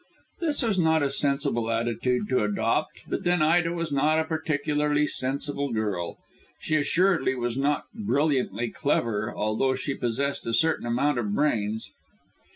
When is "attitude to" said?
1.69-2.43